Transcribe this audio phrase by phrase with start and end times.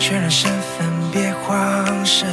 [0.00, 2.26] 确认身份，别慌神，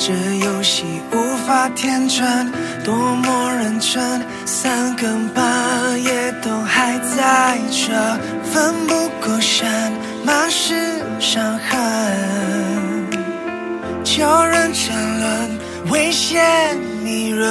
[0.00, 0.12] 这
[0.44, 5.42] 游戏无法天真，多么认真，三更半
[6.02, 9.92] 夜都还在这，奋不顾身，
[10.24, 10.74] 满是
[11.20, 13.08] 伤痕，
[14.02, 15.58] 叫人沉沦，
[15.92, 17.48] 危险迷人。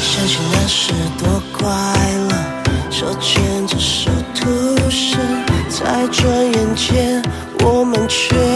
[0.00, 1.68] 想起那时多快
[2.30, 2.32] 乐，
[2.90, 3.42] 手牵
[8.10, 8.49] 却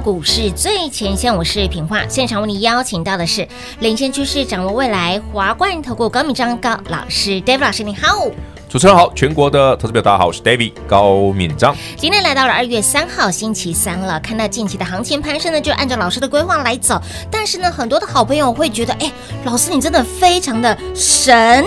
[0.00, 2.06] 股市最前线，我是品化。
[2.08, 3.46] 现场为你邀请到的是
[3.80, 8.26] 领先趋势、掌握未来华冠投顾高敏章高老师，David 老师，你好。
[8.68, 11.76] 主持人好，全国的投资表大家好，我是 David 高敏章。
[11.96, 17.00] 今天来到了二月三号星期三了，看到近期的行情攀升呢，就按照老师的规划来走。
[17.30, 19.12] 但是呢，很多的好朋友会觉得，哎，
[19.44, 21.64] 老师你真的非常的神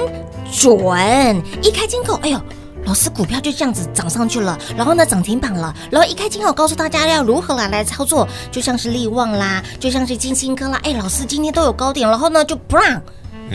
[0.51, 2.39] 准，一开金口，哎呦。
[2.85, 13.01] 老师，股票就这样子涨上去了，然后呢涨停板了，然后一开金口告诉大家要如何来来操作，就像是利旺啦，就像是金星科啦，哎，老师今天都有高点，然后呢就不让，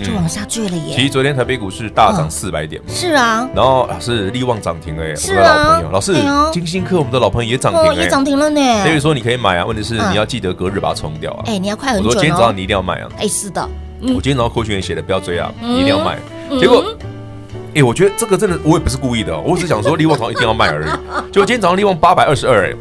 [0.04, 0.96] 就往下坠了耶。
[0.96, 3.48] 其实昨天台北股市大涨四百点，是啊。
[3.54, 5.80] 然后老师力旺涨停了耶，是啊。
[5.92, 6.14] 老师，
[6.52, 8.60] 金星科我们的老朋友也涨停了，也涨停了呢。
[8.82, 11.44] 所以说你可以买啊，问题是你要记得隔日把它冲掉啊。
[11.46, 12.08] 哎，你要快很准哦。
[12.08, 13.08] 我说今天早上你一定要买啊。
[13.18, 13.68] 哎，是的。
[14.02, 16.18] 我今天早上扣群员写的不要追啊，一定要买。
[16.58, 16.84] 结果。
[17.74, 20.86] 哎，我觉得这个真的我也不是故意的，我只想说力旺早一定要卖而已。
[21.32, 22.74] 结果今天早上力旺八百二十二，哎。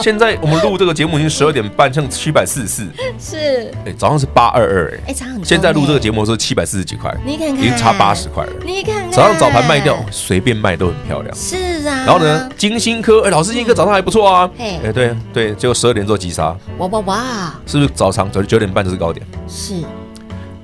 [0.00, 2.86] 现在我们录这个节目已经十二点半，剩七百四十四。
[3.20, 5.44] 是，哎，早上是八二二，哎，差很多。
[5.44, 8.52] 现在录这个节目是七百四十几块，你看看，已经差八十块了。
[8.64, 11.32] 你看看，早上早盘卖掉，随便卖都很漂亮。
[11.36, 12.04] 是啊。
[12.06, 14.50] 然后呢，金星科，哎，老师金星科早上还不错啊。
[14.58, 16.56] 哎，对对，结果十二点做急杀。
[16.78, 17.54] 哇哇哇！
[17.66, 19.24] 是不是早上九九点半就是高点？
[19.46, 19.74] 是。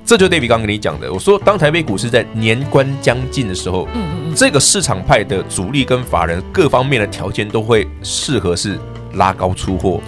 [0.09, 1.13] 这就是 David 刚跟你讲的。
[1.13, 8.79] 我说，当台北股市在年关将近的时候，嗯嗯嗯，这个市场派的主力跟法人各方面的条件都会适合是。
[9.15, 9.99] 拉高出货，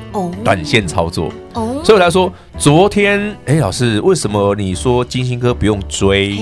[0.44, 6.38] 短线操作，哦，所以我来说，昨天，哎，老师，为什么你说金星科不用追？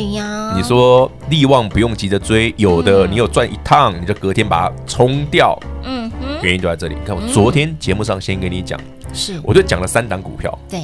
[0.54, 6.96] 你说力旺不用急着追，有的你有赚一趟，你就隔天把它冲掉，嗯，原因就在这里。
[6.96, 8.78] 你看，我昨天节目上先跟你讲，
[9.14, 10.82] 是，我就讲了三档股票，对。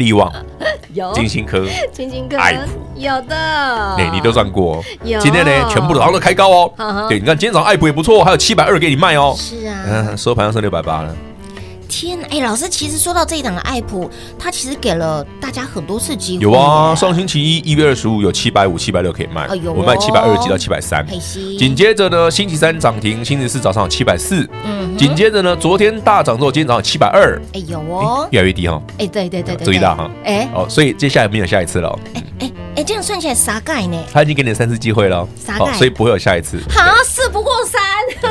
[0.00, 0.32] 力旺
[0.92, 2.62] 有金星科，金星科爱普
[2.96, 3.36] 有的，
[3.96, 4.82] 哎，你都赚过。
[5.04, 7.06] 有今天呢，全部早上都开高哦。
[7.08, 9.32] 对，你看今天早上爱普也不错，还有七百二给你卖哦。
[9.36, 11.14] 是啊，嗯，收盘要剩六百八了。
[11.90, 14.08] 天，哎，老师，其实说到这一档的爱普，
[14.38, 16.42] 他其实给了大家很多次机会。
[16.44, 21.04] 有啊，上星期一一月二十五有七百五、七百六可以卖，我卖七百二，几到七百三。
[21.58, 24.48] 紧接着呢，星期三涨停，星期四早上有七百四。
[24.64, 24.96] 嗯。
[24.96, 27.40] 紧接着呢，昨天大涨之后，今天早上七百二。
[27.52, 28.80] 哎，有哦，越来越低哈。
[28.98, 30.10] 哎，对对对对，注意到哈。
[30.24, 31.98] 哎，哦，所以接下来没有下一次了。
[32.14, 34.02] 哎哎哎，这样算起来啥概念？
[34.12, 35.74] 他已经给你三次机会了，啥概念？
[35.74, 36.58] 所以不会有下一次。
[36.70, 37.80] 好，事不过三。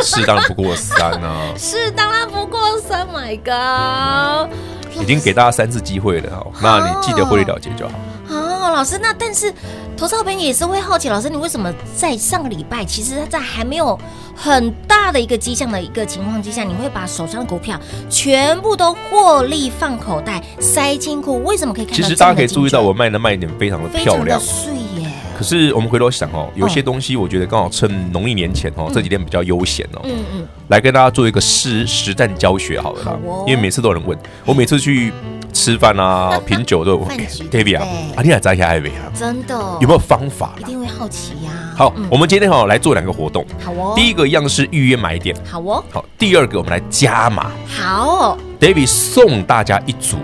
[0.01, 1.53] 是当然不过三啊。
[1.57, 2.38] 是当然不过
[2.89, 4.49] 三，My God！
[4.99, 7.93] 已经给大家三次机会了，那你记得获利了结就好。
[8.29, 9.53] 哦，老师，那但是
[9.95, 13.95] 投资好朋友也是会好奇，老师你为什么在上个礼拜，其实他在还没有
[14.35, 21.43] 很大的一个迹象的一个情况之下，你会把手上的股票全部都获利放口袋塞金库？
[21.43, 21.97] 为什么可以看到？
[21.97, 24.41] 其实大家可以注意到我卖的卖点非常的漂亮，
[25.39, 35.13] 可是我们回头想哦，有些东西我觉得刚好趁农历年前哦，这几天比较悠闲哦，嗯嗯，来跟大家做一个实实战教学好了啦，因为每次都有人问我，每次去
[35.53, 37.07] 吃饭啊、 品酒都有问
[37.49, 37.87] David 啊，
[38.17, 39.07] 啊，你还在还没啊？
[39.17, 40.55] 真的有没有方法？
[40.59, 41.51] 一定会好奇呀。
[41.73, 43.45] 好，我们今天好来做两个活动。
[43.63, 45.33] 好哦，第一个一样是预约买点。
[45.49, 47.49] 好哦，好，第二个我们来加码。
[47.65, 50.17] 好，David 送大家一组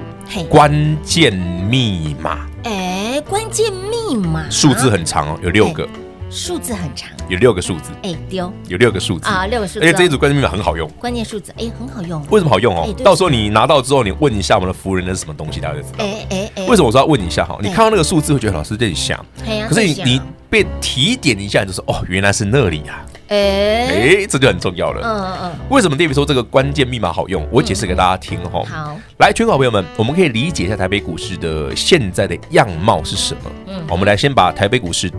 [0.50, 2.46] 关键密码。
[2.66, 5.88] 哎，关键密码数字很长哦，有六个。
[6.32, 7.92] 数字很长，有六个数字。
[8.02, 9.86] 哎，丢，有六个数字啊，六个数字。
[9.86, 10.90] 而且这一组关键密码很好用。
[11.00, 12.20] 关键数字，哎，很好用。
[12.32, 12.92] 为什么好用哦？
[13.04, 16.04] 到时候你拿到之后，你问一下我们的服务人那是什么东西，大家就知道。
[16.04, 17.56] 哎哎哎，为什么我说要问一下哈？
[17.62, 19.24] 你看到那个数字会觉得老师这里像，
[19.70, 23.06] 可是你你被提点一下，就是哦，原来是那里呀。
[23.28, 25.02] 哎哎，这就很重要了。
[25.04, 25.52] 嗯嗯。
[25.70, 27.48] 为什么 David 说这个关键密码好用？
[27.52, 28.64] 我解释给大家听哈。
[28.66, 33.52] 好，来，全国好朋友们，我们可以理解一下台北股市的现在的样貌是什么？
[33.68, 35.12] 嗯，我们来先把台北股市。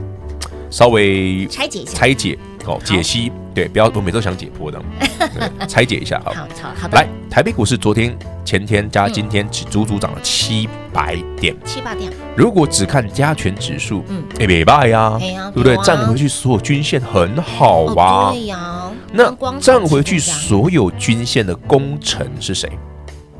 [0.68, 4.80] 稍微拆解一下，拆解哦，解析对，不要我每次都想解剖的，
[5.66, 6.32] 拆解一下好。
[6.32, 6.46] 好，
[6.80, 12.12] 好，来，台北股市昨天、前天加今天，只足足涨了七百点，七八点。
[12.36, 15.76] 如果只看加权指数，嗯，哎，没败呀，对不对？
[15.78, 18.90] 站回去所有均线很好啊，对呀。
[19.12, 22.70] 那站回去所有均线的功臣是谁？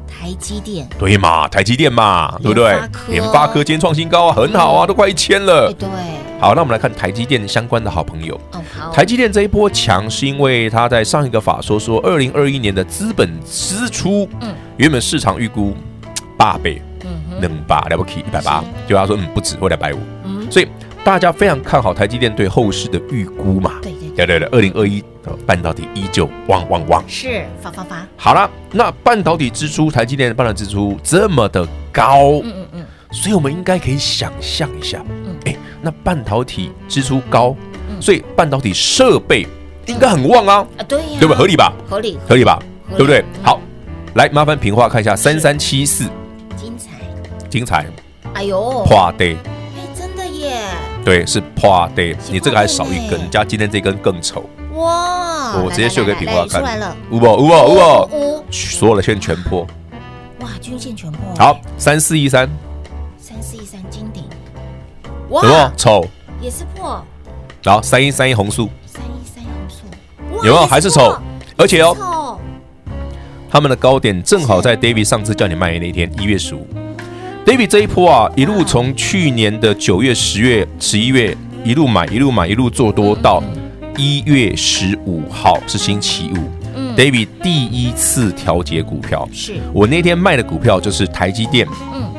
[0.08, 1.46] 台积电，对嘛？
[1.46, 2.80] 台积电嘛，对不对？
[3.08, 5.72] 联发科今天创新高啊，很好啊，都快一千了。
[5.78, 5.86] 对。
[6.38, 8.38] 好，那我们来看台积电相关的好朋友。
[8.52, 8.92] 哦，好。
[8.92, 15.74] 台积电这一波强，是因为他在上一个法说说，二零二一年的资本支出，嗯，原本市场预估
[16.36, 20.68] 八倍，嗯，能把了不起一百八，就他说嗯不止，或两百五，嗯，所以
[21.02, 23.72] 大家非常看好台积电对后市的预估嘛。
[23.82, 28.06] 对对对对，二零二一的半导体依旧旺旺旺，是发发发。
[28.16, 35.56] 好了，那半导体支出，台积电的半导体支出这么的高，嗯嗯嗯，所以我们应该可以想象一下，嗯，哎。
[35.86, 37.54] 那半导体支出高，
[38.00, 39.46] 所以半导体设备
[39.86, 41.36] 应该很旺啊，啊对呀，对不对？
[41.36, 41.72] 合理吧？
[41.88, 42.60] 合理，合理吧？
[42.90, 43.24] 对不对？
[43.40, 43.60] 好，
[44.14, 46.02] 来麻烦平话看一下三三七四，
[46.56, 46.90] 精彩，
[47.48, 47.86] 精彩，
[48.34, 49.36] 哎呦，破底，
[49.76, 50.58] 哎，真的耶，
[51.04, 58.10] 对，是破底，你这个还少一根，加今天这根更丑，哇，我直接秀给平花看，出来了，五宝五宝五宝，
[58.50, 58.96] 所有？
[58.96, 59.64] 的线全破，
[60.40, 62.50] 哇，均线全破，好，三四一三。
[65.28, 66.06] 什么丑？
[66.40, 67.02] 也是破。
[67.62, 69.84] 然后三一三一红素，三一三一红素，
[70.46, 70.66] 有没有？
[70.66, 71.16] 还是丑？
[71.56, 72.38] 而且哦，
[73.50, 76.66] 他们的高点正好在 David 上次叫你卖的那天，一月十五。
[77.44, 83.42] David 这一波啊，一路从去年的九月、十月、十一月一路买，一路买，一路做多到
[83.96, 86.96] 一月十五号是星期五。
[86.96, 92.12] David 第一次调节股票，是我那天卖的股票就是台积电，嗯，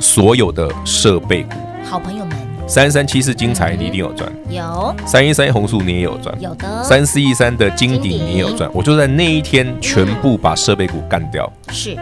[0.00, 1.54] 所有的设备股，
[1.88, 2.43] 好朋友们。
[2.74, 4.92] 三三七四精彩你一定有赚，有。
[5.06, 6.82] 三一三红素你也有赚，有的。
[6.82, 11.96] 三四一三的金鼎你也有赚，我就在那一天全部把设备股干掉，是。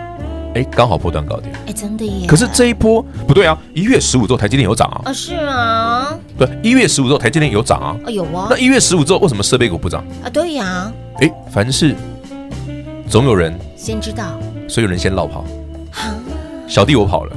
[0.55, 1.55] 哎，刚好波段高点。
[1.67, 2.27] 哎，真的耶。
[2.27, 10.03] 可是这一波不对啊，一月十五之后台积电有涨啊，啊是啊，对，一月十五之后台积电有涨啊，啊有啊那一月十五之后为什么设备股不涨？
[10.25, 11.95] 啊对呀，哎，凡事
[13.11, 14.41] 总有人，先知道。
[14.67, 15.45] 所以有人先落跑，
[15.91, 16.15] 哈，
[16.67, 17.37] 小弟我跑了，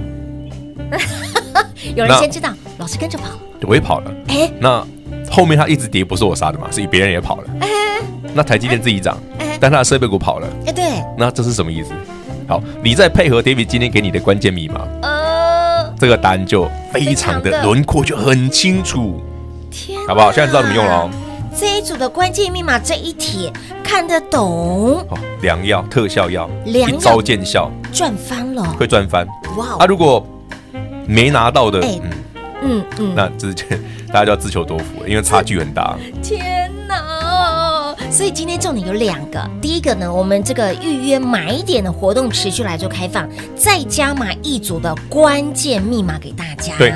[1.98, 3.30] 有人先知道，老师跟着跑，
[3.62, 4.12] 我也跑了。
[4.28, 4.52] 哎？
[4.60, 4.86] 那
[5.32, 7.44] 后面它一直跌，不是我杀的嘛，是别人也跑了。
[8.34, 11.92] 那台积电自己涨哎，但它的设备股跑了，哎对，那这是什么意思？
[12.48, 19.22] 好，你再配合 David 今天给你的关键密码，呃，这个答案就非常的轮廓就很清楚，
[19.72, 20.32] 天，好不好？
[20.32, 21.10] 现在知道怎么用了哦。
[21.58, 23.50] 这一组的关键密码这一帖
[23.82, 29.26] 看得懂，哦，良药特效药，一招见效，赚翻了，会赚翻。
[29.58, 30.28] 哇啊，如果
[31.08, 31.98] 没拿到的，哎
[32.62, 35.98] 嗯，嗯嗯，那之前大家就要自求多福了，因为差距很大。
[36.22, 37.96] 天哪！
[38.12, 46.74] 所以今天重点有两个，第一个呢，我们这个预约买点的活动持续来做开放，再加码一组的关键密码给大家。
[46.78, 46.94] 对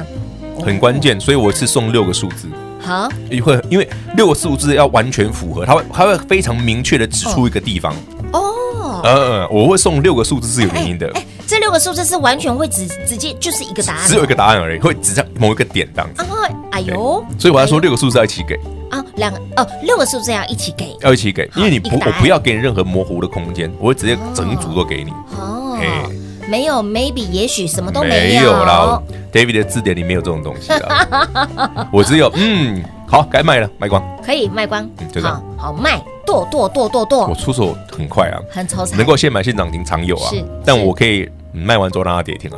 [0.63, 2.48] 很关键，所以我是送六个数字，
[2.82, 7.94] 好，因为因为六个数字要完全符合，它会它会非常明确的指出一个地方。
[8.34, 16.06] 哦，呃，我会送六个数字是有原因的，哎，这六个数字是完全会直直接就是一个答案，只有一个答案而已，会指向某一个点当。
[16.10, 18.53] 啊，哎呦，所以我要说六个数字要一起给，
[18.91, 20.96] 啊，两个哦，六个数字要一起给。
[21.01, 25.10] 要一起给，因为你不我不要给你任何模糊的空间，我会直接整组都给你。
[25.39, 26.03] 哦哎，
[26.48, 29.01] 没有 maybe 也许什么都没没有啦
[29.34, 31.27] ，David 的字典里没有这种东西的。
[31.91, 34.03] 我只有嗯，好，该卖了，卖光。
[34.24, 34.88] 可以卖光。
[35.00, 35.44] 嗯，就这样。
[35.58, 40.29] 好好卖，剁剁剁剁剁，我出手很快啊，很抽彩，能够现买现涨停常有啊。
[40.29, 42.58] 是，但我可以嗯卖完之后让它跌停啊，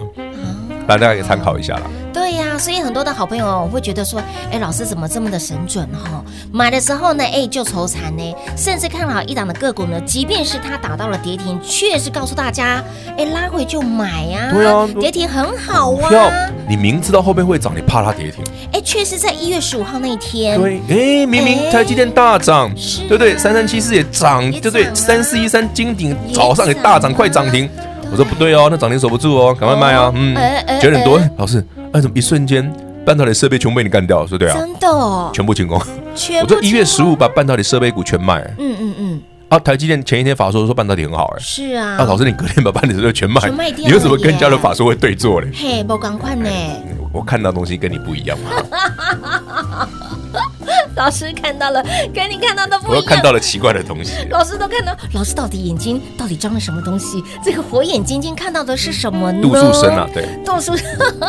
[0.88, 1.84] 大家可以参考一下啦。
[2.14, 4.22] 对呀、所以很多的好朋友会觉得说，
[4.52, 12.84] 哎，老师怎么这么的神准哈、买的时候呢，哎，就愁惨呢，甚至看好一档的个股呢，即便是它打到了跌停，却是告诉大家，
[13.18, 18.44] 哎，拉回就买呀、对啊跌停很好啊，你明知道后面会涨，你怕它跌停？
[18.74, 22.70] 哎，确实在一月十五号那一天，对，哎，明明哎台积电大涨，
[23.08, 23.38] 对不对？
[23.38, 24.94] 三三七四也涨，也对不对？
[24.94, 27.70] 三四一三金鼎早上也大涨，快涨停。
[28.12, 30.12] 我说不对哦，那涨停守不住哦，赶快卖啊！
[30.16, 30.36] 嗯
[30.82, 32.72] 九点多哎，老师，哎，怎么一瞬间
[33.06, 34.28] 半导体设备全部被你干掉？
[34.28, 35.78] 说对啊，真的哦，全部清空。
[35.80, 38.42] 我说一月十五把半导体设备股全卖。
[38.60, 45.48] 嗯嗯嗯，啊，台积电前一天法说说半导体很好，哎，是啊，啊，老师你隔天把半导体设备全卖全卖，掉 你为什么跟家的法说会对做嘞？
[45.54, 46.50] 嘿，不赶快呢，
[47.14, 48.52] 我看到东西跟你不一样嘛，
[51.02, 54.12] 老师看到了，跟你看到的不一样，我看到了奇怪的东西。
[54.30, 57.24] 老师都看到，老师到底眼睛到底装了什么东西？
[57.44, 59.42] 这个火眼金睛看到的是什么呢？
[59.42, 60.74] 度数深啊，对，度数。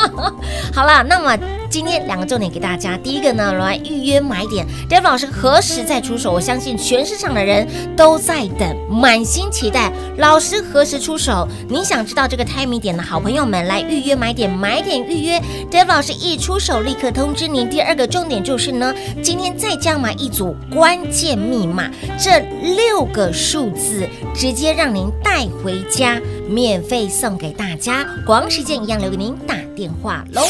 [0.74, 1.34] 好啦，那么
[1.72, 6.30] 今天两个重点给大家，第一个呢，来预约买点，David 老师何时再出手？
[6.30, 11.48] 我相信全市场的人都在等，满心期待老师何时出手。
[11.70, 17.70] 你想知道这个 timing 点的好朋友们，来预约买点，买点预约，David 老师一出手立刻通知您。
[17.70, 21.90] 第二个重点就是呢，今天再加码一组关键密码，
[22.22, 22.38] 这
[22.76, 28.06] 六个数字直接让您带回家，免费送给大家。
[28.26, 30.42] 广告时间一样留给您打电话喽。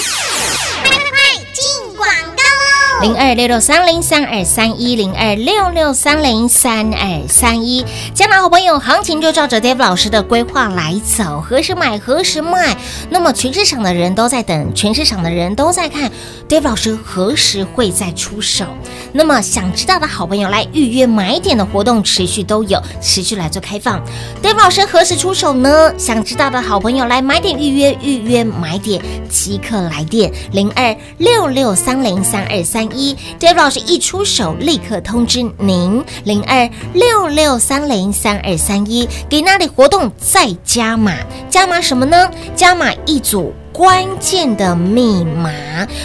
[3.03, 12.77] 零二六六三零三二三一零二六六三零三二三一，加拿好朋友，行情就照着 Dave 老师的规划来走，何时买何时卖。
[13.11, 16.09] 那么全市场的人都在等，全市场的人都在看
[16.49, 18.67] Dave 老师何时会再出手。
[19.13, 24.01] 那么想知道的好朋友来预约买点的活动持续都有，持续来做开放。
[24.41, 25.93] Dave 老师何时出手呢？
[25.99, 41.15] 想知道的好朋友来买点预约，预约买点即刻来电零二六六三零三二三一，Dave 老师一出手立刻通知您零二六六三零三二三一，给那里活动再加码，
[41.51, 42.31] 加码什么呢？
[42.55, 43.53] 加码一组。
[43.73, 45.51] 关键的密码，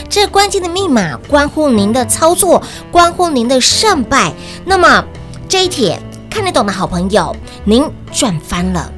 [0.08, 2.64] 这关键的密码关乎您的操作，
[2.94, 4.32] 关乎您的胜败。
[4.64, 5.04] 那么
[5.50, 8.90] 这一帖看得懂的好朋友，您赚翻了。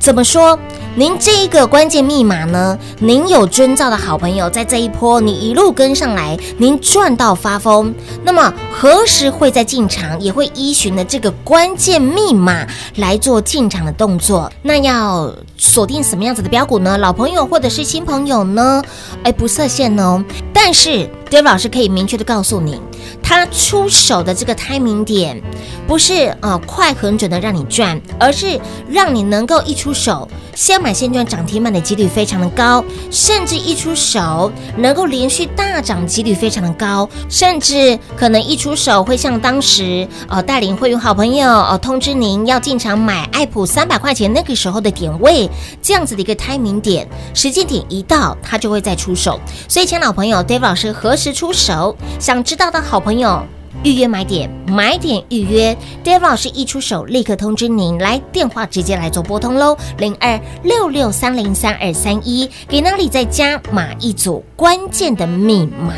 [0.00, 0.58] 怎么说？
[0.98, 2.76] 您这一个关键密码呢？
[2.98, 7.94] 您有遵照的好朋友，在这一波你一路跟上来，您赚到发疯。
[8.24, 10.20] 那么何时会再进场？
[10.20, 14.50] 也会依循的这个关键密码来做进场的动作。
[14.60, 16.98] 那要锁定什么样子的标股呢？
[16.98, 18.82] 老朋友或者是新朋友呢？
[19.22, 20.20] 哎，不设限哦。
[20.52, 22.80] 但是 David 老师可以明确的告诉你，
[23.22, 25.40] 他出手的这个 timing 点，
[25.86, 45.48] 不是呃快很准的让你赚，而是让你能够一出手先买先赚，涨停板的几率非常的高，甚至一出手能够连续大涨几率非常的高，甚至可能一出手会像当时呃带领会员好朋友呃通知您要进场买爱普三百块钱那个时候的点位，
[45.80, 49.38] 这样子的一个 timing 点，时间点一到，他就会再出手。
[49.68, 51.96] 所以，请老朋友，David 老师何时出手？
[52.18, 53.42] 想知道的好朋友。
[53.84, 57.98] 预约买点，买点预约，David 老师一出手，立刻通知您。
[57.98, 65.94] 来电话直接来做拨通喽，零二六六三零三二三一，给那里再加码一组关键的密码。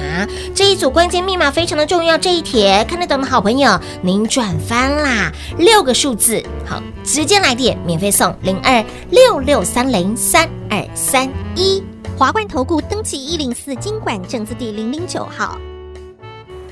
[0.52, 5.32] 这一组关键密码非常的重要，这一帖看得懂的好朋友，您赚翻啦！
[5.56, 11.82] 六个数字，好，直接来电，免费送零二六六三零三二三一，
[12.18, 15.56] 华冠投顾登记一零四金管证字第零零九号。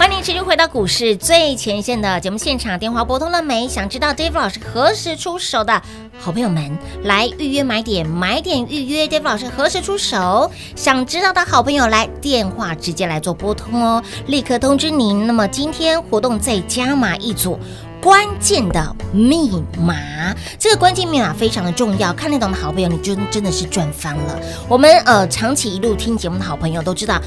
[0.00, 3.68] 欢迎持续回到股市最前线的节目现场，电话拨通了没？
[3.68, 5.82] 想知道 David 老师何时出手的
[6.18, 10.50] 好朋友们，来预约买点，买点预约 David 老师何时出手？
[10.74, 15.26] 想知道的好朋友来电话直接来做拨通哦，立刻通知您。
[15.26, 17.60] 那么今天活动再加码一组
[18.00, 24.40] 关键的密码，这个关键密码非常的重要，看得懂的好朋友，你真真的是赚翻了。
[24.66, 27.20] 我们呃长期一路听节目的好朋友都知道。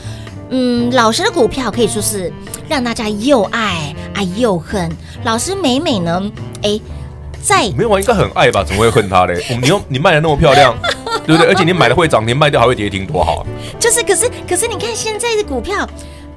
[0.50, 2.32] 嗯，老师的股票可以说是
[2.70, 4.92] 让大家又爱爱又恨。
[5.24, 6.80] 老师每每呢，哎，
[7.42, 8.64] 在没有啊，应该很爱吧？
[8.64, 9.44] 怎么会恨他嘞？
[9.62, 10.76] 你又你卖的那么漂亮，
[11.26, 11.48] 对不对？
[11.52, 13.42] 而且你买的会涨停，卖掉还会跌停，多好啊！
[13.80, 15.88] 就是，可是，可是你看现在的股票，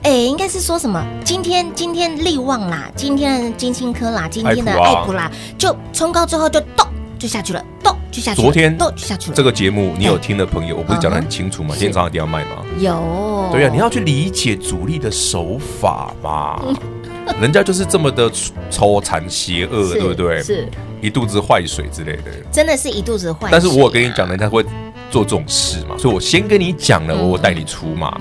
[0.02, 1.04] 哎，应该是说什么？
[1.24, 6.86] 今天今天利旺啦，今天的金星科啦，今天的爱普啦，就冲高之后就动。
[7.18, 8.44] 就下去了，咚就下去了。
[8.44, 9.36] 昨天咚就下去了。
[9.36, 11.70] 这个节目你有听的朋友，我不是讲得很清楚吗？
[11.72, 12.64] 今天早上一定要卖吗？
[12.78, 13.48] 有。
[13.52, 16.60] 对呀，你要去理解主力的手法嘛。
[17.40, 18.30] 人家就是这么的
[18.70, 20.42] 抽残邪恶，对不对？
[20.42, 20.68] 是。
[21.02, 22.24] 一肚子坏水之类的。
[22.50, 23.48] 真的是一肚子坏水。
[23.50, 24.62] 但是我跟你讲，人家会
[25.10, 28.20] 做这种事嘛，所以我先跟你讲了，我带你出嘛，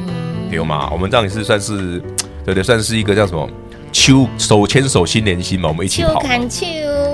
[0.49, 0.89] 对吗？
[0.91, 2.01] 我们这样也是算是，
[2.43, 3.47] 对对，算是一个叫什么？
[3.95, 6.21] 手手牵手心连心嘛，我们一起跑。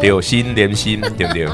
[0.02, 1.48] 有心连心，对不对？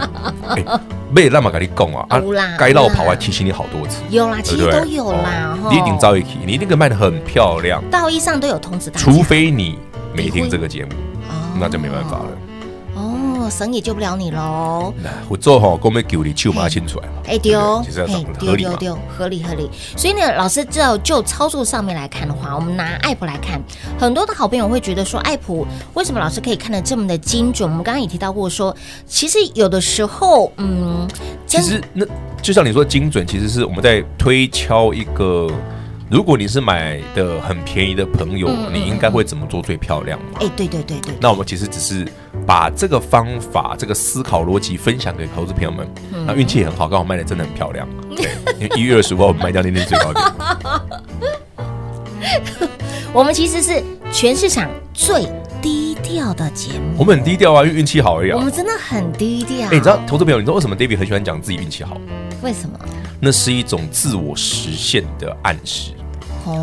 [1.11, 2.21] 没那么跟你讲啊，啊，
[2.57, 4.01] 该绕跑还提醒你好多次。
[4.09, 5.57] 有啦，其实都有啦。
[5.69, 7.83] 你一定招一起，你那个卖的很漂亮。
[7.91, 9.03] 道义上都有通知大家。
[9.03, 9.77] 除非你
[10.13, 10.91] 没听这个节目，
[11.59, 12.29] 那就没办法了。
[13.49, 14.93] 神也救不了你喽！
[15.27, 17.13] 我做好，我们给你手马清出来嘛。
[17.27, 18.05] 哎丢，其实
[18.38, 18.77] 合理嘛，
[19.17, 19.69] 合理合理。
[19.95, 23.62] 所以呢，老师就就操作上面来看的话，我们拿爱普来看，
[23.99, 27.69] 很多的好朋友会觉得说，爱普为什么老师可以看得这么的精准？
[27.69, 31.07] 我们刚刚也提到过说，其实有的时候，嗯，
[31.45, 32.05] 其实那
[32.41, 35.49] 就像你说精准，其实是我们在推敲一个。
[36.10, 40.39] 如果你是买的很便宜的朋友，嗯、你应该会怎么做最漂亮嘛？
[40.39, 41.13] 哎，对对对对。
[41.19, 42.07] 那我们其实只是
[42.47, 45.86] 把这个方法、这个思考逻辑分享给投资朋友们。
[46.25, 47.86] 那运气也很好，刚好卖的真的很漂亮。
[48.15, 48.25] 对，
[48.57, 50.25] 因为一月二十五号 我们卖掉那天最高点。
[53.13, 53.83] 我们其实是
[54.13, 55.27] 全市场最
[55.62, 56.95] 低调的节目。
[56.97, 58.31] 我们很低调啊，因为运气好而已。
[58.31, 59.67] 我们真的很低调。
[59.67, 61.99] 哎，你知道投资朋友，你知道为什么 David 很喜欢讲自己运气好？
[62.41, 62.79] 为什么？
[63.19, 65.91] 那是一种自我实现的暗示。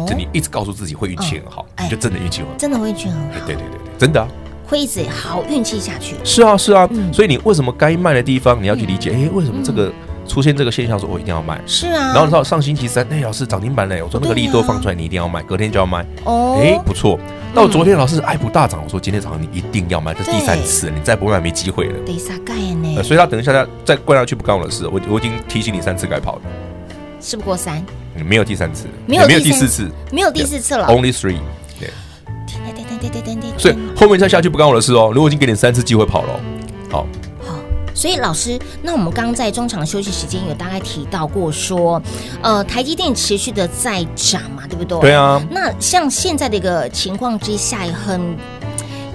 [0.09, 3.29] 就你一直告诉自己会运气很好，你就真的运气很好，真的会运气很好。
[3.47, 4.27] 对对对对，真的啊，
[4.67, 6.17] 会一直好运气下去。
[6.25, 9.11] 是啊是啊，所以你为什么该卖的地方你要去理解？
[9.11, 9.93] 哎，为什么这个
[10.27, 11.61] 出现这个现象，说我一定要卖？
[11.67, 12.13] 是啊。
[12.15, 16.05] 然后到上星期三，哎，老师涨停板嘞，我说那个利多放出来，你一定要卖，隔天就要卖。
[16.25, 17.19] 哦，哎，不错。
[17.55, 23.03] 到昨天老师爱普大涨，我说今天早上你一定要卖，这是第三次，你再不卖没机会了。
[23.03, 26.43] 所以他等一下他再灌下去不干我的事，我我已经提醒你三次该跑了。
[27.21, 27.85] 事不过三。
[28.29, 30.87] 没有第三次，没有没有第四次，没有第四次了。
[30.87, 31.39] Only three，
[33.09, 33.59] 对，对对对。
[33.59, 35.11] 所以后面再下去不干我的事哦。
[35.15, 36.41] 如果已经给你三次机会跑了，
[36.91, 37.07] 好，
[37.47, 37.57] 好，
[37.95, 42.01] 所以老师，那我们刚刚在中场休息时间有大概提到过说，
[42.43, 45.01] 呃，台积电持续的在涨嘛，对不对？
[45.01, 45.43] 对啊。
[45.51, 48.37] 那像现在的一个情况之下，也很。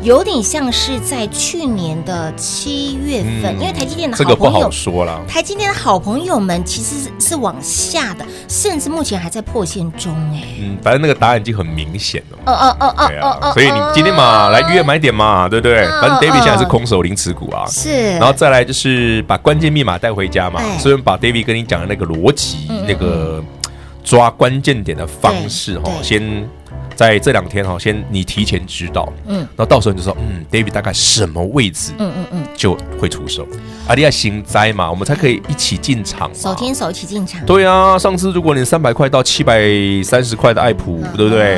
[0.01, 5.21] 有点像是在去年的七月份，嗯、因为台积电的好朋友，这个不好说了。
[5.27, 10.41] 台积电的好朋友们其实是是往下的，甚至目前还在破线中哎。
[10.59, 12.38] 嗯，反正那个答案已经很明显了。
[12.45, 13.53] 哦哦哦哦哦哦。
[13.53, 15.85] 所以你今天嘛，来预约买点嘛，对不对？
[16.01, 17.65] 反正 David 现在是空手零持股啊。
[17.67, 18.13] 是。
[18.13, 20.62] 然后再来就是把关键密码带回家嘛。
[20.79, 23.43] 所以把 David 跟你讲的那个逻辑，那个
[24.01, 26.47] 抓关键点的方式哈，先。
[26.99, 33.47] 在这两天哈，先你提前知道，嗯，然后到时候你就说，嗯，David 大概什么位置，嗯嗯嗯，就会出手。
[33.88, 37.39] 阿利亚行灾嘛，我们才可以一起进场，手牵手一起进场。
[37.45, 39.63] 对啊，上次如果你三百块到七百
[40.03, 41.57] 三十块的爱普，对不对？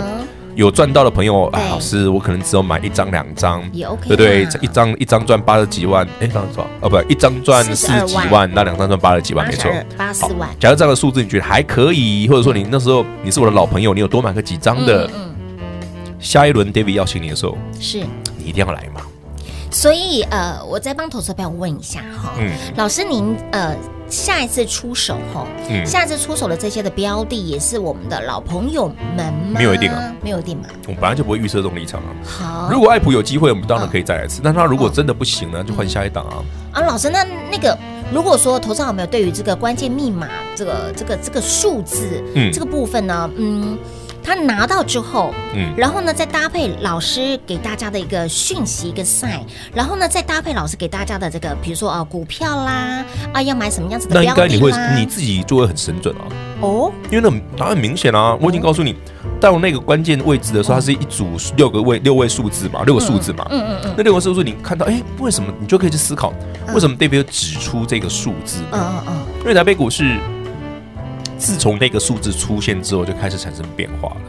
[0.54, 4.48] 有赚到的朋友，哎，老师，我可能只有买一张两张，也 OK，对不对？
[4.62, 10.48] 一张一张赚八十几万，哎，这样子哦，不，一张赚四十几万，那两张赚八十几万，没错，八十万。
[10.60, 15.10] 假如这样的数字你觉得还可以，或者说你那时候你是我的老朋友，你有多买个几张的？
[16.22, 17.98] 下一轮 David 邀请你的时候，是
[18.38, 19.02] 你一定要来嘛？
[19.72, 23.74] 所以呃，我再帮投资朋友问一下哈，嗯，老师您呃
[24.10, 29.58] 下一次出手哈，嗯，下一次出手的这些的标的也是我们的老朋友们吗？
[29.58, 30.66] 没有一定啊，没有一定嘛。
[30.88, 32.10] 我本来就不会预设这种立场啊。
[32.26, 34.42] 好，如果爱普有机会，我们当然可以再来一次。
[34.44, 36.44] 但他如果真的不行呢，就换下一档啊。
[36.74, 37.78] 啊，老师，那那个
[38.14, 43.78] 如果说头上有没有对于这个关键密码这个这个这个数字，嗯，这个部分呢，嗯。
[44.24, 49.42] 他拿到之后，嗯，然后呢，再搭配老师给大家的一个讯息，一个 sign，
[49.74, 53.04] 然后呢，再搭配老师给大家的这个，比如说啊，股票啦，
[53.34, 56.24] 啊，要买什么样子的标的，那应该你会你自己就会很神准啊。
[56.62, 58.96] 哦，因为那答案明显啊，我已经告诉你，
[59.40, 65.52] 到那个关键位置的时候，它是一组六个位六位数字嘛，六个数字嘛，嗯嗯嗯，那六个数字你看到，哎，为什么？
[65.60, 66.32] 你就可以去思考，
[66.74, 68.62] 为什么 David 指出这个数字？
[68.72, 70.18] 嗯嗯嗯，因为台北股市。
[71.42, 74.22] 自从那个数字出现之后，就开始产生变化了。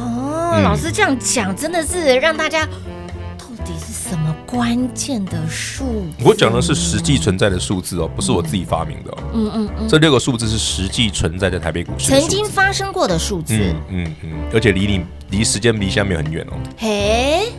[0.00, 5.84] 哦，嗯、老师这样讲，真的是让大家到底是什么关键的数？
[6.24, 9.44] 我讲的是实际存在的数字哦，不是我自己发明的、哦嗯。
[9.44, 13.54] 嗯嗯嗯，这六个数字是实际存在在台北股市曾经发生过的数字。
[13.54, 16.54] 嗯嗯嗯，而且离你离时间离现在没有很远哦。
[16.78, 17.52] 嘿。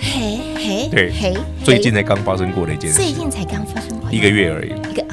[0.00, 5.04] 嘿嘿，对，嘿，最近才刚发生过的一件事，最近才刚发生过一个月而已，一个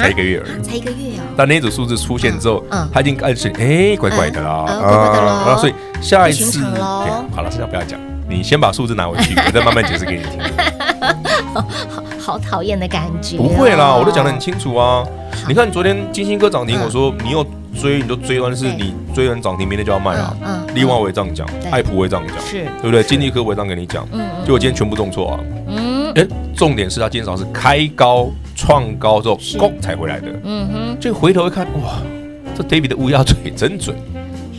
[0.00, 1.22] 才一个月而已，才一个月哦。
[1.36, 5.56] 但那组数字出现之后，嗯，他已经暗示，哎，怪怪的啦，怪怪的咯。
[5.58, 10.40] 所以下一次，好了，现在不要讲，你先把数字拿回去， 我再慢慢解释给你听。
[11.52, 11.64] 好
[12.18, 15.04] 好讨厌的感觉，不会啦，我都讲得很清楚啊。
[15.48, 17.46] 你看昨天金星哥涨停，我说你又。
[17.80, 20.36] 追你都追完，是你追完涨停，明天就要卖啊。
[20.44, 23.00] 嗯，另外我也这样讲，爱普我也这样讲，是对不对？
[23.00, 25.40] 金立科我也这样跟你讲，嗯，结果今天全部中错啊。
[25.68, 28.28] 嗯，哎，重点是他今天早上是开高
[28.60, 30.26] 创高之后，攻才回来的。
[30.44, 32.02] 嗯哼，就回头一看，哇，
[32.54, 33.96] 这 David 的乌鸦嘴真准。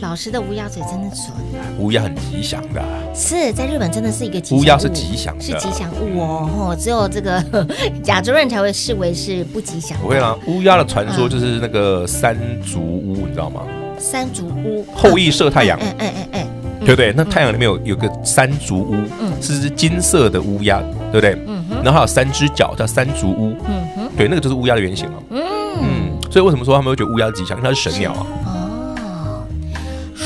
[0.00, 1.30] 老师的乌鸦嘴真的准，
[1.78, 2.82] 乌鸦很吉祥的，
[3.14, 6.76] 是在日本真的是一个吉祥物，乌鸦是吉祥，是吉祥物哦。
[6.76, 7.40] 只有这个
[8.06, 9.96] 亚洲人才会视为是不吉祥。
[9.98, 13.62] 不会啦，乌鸦的传说就是那个山竹屋，你知道吗？
[13.96, 16.46] 山竹屋后羿射太阳，哎哎哎哎，
[16.80, 17.14] 对不对？
[17.16, 21.38] 那太阳里面有有个山竹屋，嗯，是只金色的乌鸦，对不对？
[21.82, 25.22] 然后还有三只脚叫三足乌，嗯哼，对，那个就是乌鸦的原型了。
[25.30, 25.42] 嗯
[25.80, 27.56] 嗯，所以为什么说他们会觉得乌鸦吉祥？
[27.58, 28.26] 因为它是神鸟啊。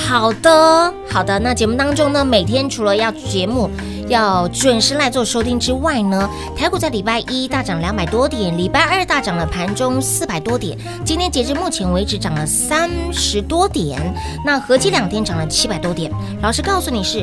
[0.09, 1.39] 好的，好的。
[1.41, 3.69] 那节目当中呢，每天除了要节目
[4.07, 14.01] 要准时来做收听之外呢，台股在礼拜一大涨两百多点，礼拜二大涨了盘中四百多点，今天截至目前为止涨了三十多点，
[14.45, 16.09] 那合计两天涨了七百多点。
[16.41, 17.23] 老师告诉你是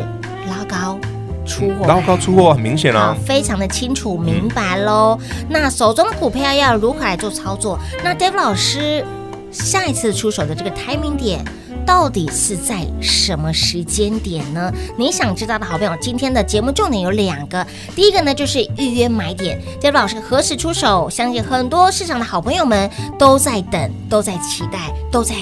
[0.49, 0.99] 拉高
[1.45, 5.17] 出货，拉高出货很明显啊，非常的清楚明白喽。
[5.19, 7.77] 嗯、那手中的股票要如何来做操作？
[8.03, 9.05] 那 David 老师
[9.51, 11.43] 下一次出手的这个 timing 点。
[11.85, 14.71] 到底是在什么时间点呢？
[14.97, 17.67] 你想知道的好朋友，今天的节目重点有两个。
[17.93, 21.09] 第一个呢，就是预约买点，David 老师何时出手？
[21.09, 25.35] 相信很多市场的好朋友们都在等，都在期待，都在。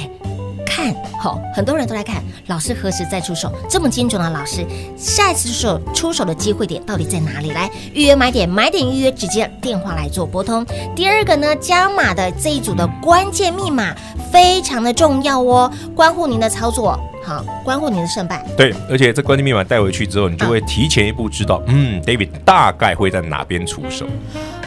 [0.73, 4.65] 看好，很多人都来看老师何时再出手，这么精准的老师，
[4.97, 7.51] 下一次出手出手的机会点到底在哪里？
[7.51, 10.65] 来预约买点，买点预约，直接电话来做拨通。
[10.95, 13.93] 第二个呢，加码的这一组的关键密码
[14.31, 18.45] 非常的重要哦，关乎您的操作，好，关乎您的胜败。
[18.55, 24.05] 对，而且这关键密码带回去之后，你就会提前一步知道，嗯，David 大概会在哪边出手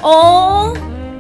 [0.02, 0.76] 哦。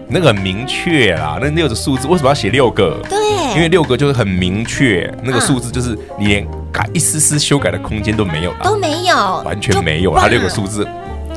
[0.08, 3.00] 那个很明确啦，那六个数字为什么要写六个？
[3.08, 3.18] 对，
[3.54, 10.86] 因为六个就是很明确，那个数字就是你连改一丝丝修改的空间都没有了，都没有，完全没有，它六个数字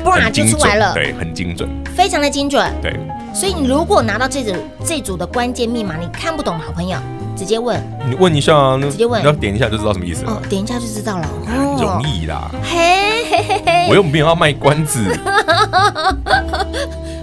[0.04, 2.72] 哇很精就出来了准，对，很精准，非常的精准。
[2.80, 2.94] 对。
[3.34, 4.54] 所以你如果拿到这组
[4.84, 6.96] 这组的关键密码，你看不懂的好朋友，
[7.36, 7.78] 直接问
[8.08, 11.28] 你问一下啊，那直接问你要点一下就知道什么意思了哦，点一下就知道了。
[11.46, 12.50] 很 容易啦。
[12.62, 15.04] 嘿嘿嘿嘿，我又没有要卖关子，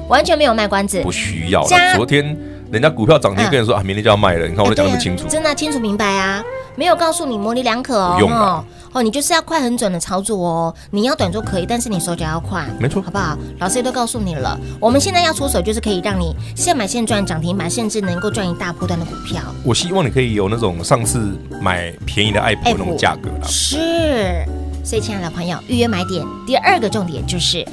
[0.08, 1.96] 完全没有卖关子，不需要加了。
[1.96, 2.38] 昨天
[2.72, 5.28] 人家股票涨停，跟人说啊，明天就要卖了，你看我都讲那么清楚。
[5.28, 6.44] 真的啊清楚明白啊，
[6.76, 8.18] 没有告诉你模棱两可哦。
[8.22, 10.74] 哦哦，你就是要快很准的操作哦。
[10.90, 13.38] 你要短做可以，但是你手脚要快，没错好不好？
[13.60, 19.42] 老师也都告诉你了，我们现在要出手就是可以让你现买现赚涨停板，甚至能够赚一大波段的股票。
[19.66, 23.48] 我希望你可以有那种上次买便宜的爱普那种价格啦。
[23.48, 24.46] 是，
[24.86, 27.66] 所以亲爱的朋友，预约买点第二个重点就是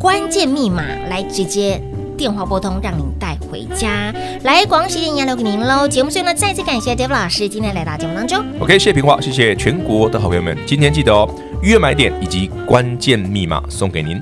[0.00, 1.80] 关键密码，来直接
[2.18, 4.12] 电话拨通，让您带回家。
[4.42, 5.86] 来，广西电影要留给您喽。
[5.86, 8.44] 节目最后呢，再次感谢 Dave 老师今天来到节目当中。
[8.58, 14.20] OK，谢谢平话，谢谢全国的好朋友们，今天记得哦，预约买点以及关键密码送给您。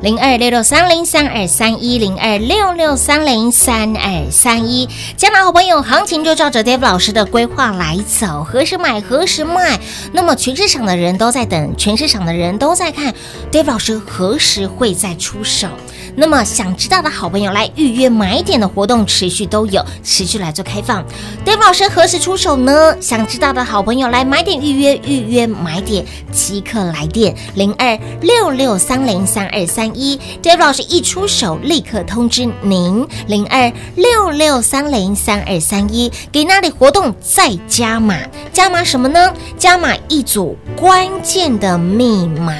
[0.00, 9.80] 零二六六三零三二三一零二六六三零三二三一，家长好朋友，行情就照着 Dave 老师的规划来走，何时买何时卖。
[10.12, 13.12] 那么全市场的人都在等，全市场的人都在看
[13.50, 15.66] Dave 老师何时会再出手。
[16.14, 21.04] 那么想知道的好朋友来预约买点的活动持续都有，持续来做开放。
[21.44, 22.96] Dave 老师何时出手呢？
[23.00, 30.18] 想知道的好朋友来买点预约，预约买点即刻来电零二六六三零三二三一。
[30.42, 36.10] Dave 老师一出手立刻通知您零二六六三零三二三一。
[36.32, 38.16] 给那里活动再加码，
[38.52, 39.32] 加码什么呢？
[39.56, 42.54] 加码一组关键的密码，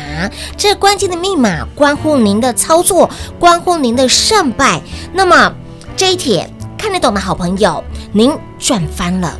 [0.57, 3.11] 这关键的密码关乎您的操作。
[3.38, 4.81] 关乎您的胜败，
[5.12, 5.53] 那么
[5.97, 9.38] 这一帖看得懂的好朋友，您赚翻了。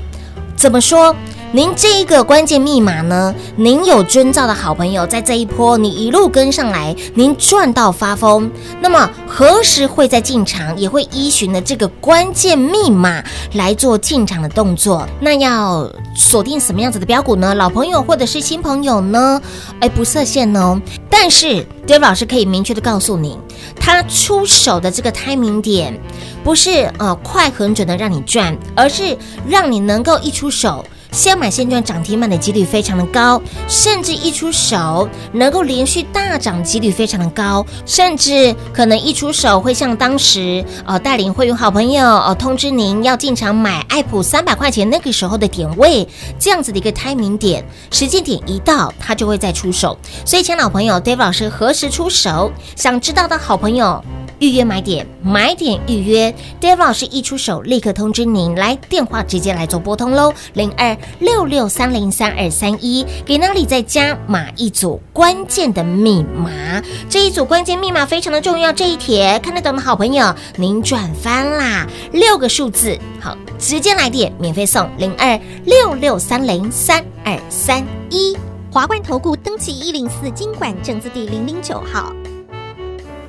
[0.57, 1.14] 怎么说？
[1.50, 3.34] 您这一个关键密码呢？
[3.56, 8.50] 您有遵照的好朋友，在这一波你一路跟上来，您赚到发疯。
[8.82, 10.78] 那么何时会再进场？
[10.78, 15.08] 也会依循的这个关键密码来做进场的动作。
[15.20, 17.54] 那要锁定什么样子的标股呢？
[17.54, 19.40] 老朋友或者是新朋友呢？
[19.80, 20.78] 哎，不设限哦。
[21.08, 23.38] 但是 Dave 老师可以明确的告诉你，
[23.80, 25.98] 他出手的这个 timing 点，
[26.44, 29.16] 不是呃快很准的让你赚，而是
[29.48, 30.84] 让你能够一出手。
[31.11, 46.07] 先买现赚涨停板的几率非常的高，甚至一出手能够连续大涨几率非常的高，甚至可能一出手会像当时呃带领会员好朋友哦通知您要进场买爱普三百块钱那个时候的点位，
[46.38, 49.99] 这样子的一个 timing 点，时间点一到，他就会再出手。
[50.25, 52.53] 所以，亲老朋友，Dave 老师何时出手？
[52.77, 54.03] 想知道的好朋友。
[54.40, 78.37] 预约买点，买点预约，Dave 老师一出手，立刻通知您，来电话直接来做拨通喽，零二六六三零三二三一，给那里再加码一组关键的密码，这一组关键密码非常的重要，这一帖看得懂的好朋友，您赚翻啦，六个数字，好，直接来电，免费送零二六六三零三二三一，
[78.70, 82.12] 华冠投顾登记一零四金管证字第零零九号。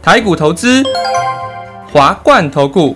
[0.01, 0.83] 台股投资，
[1.91, 2.95] 华冠投顾。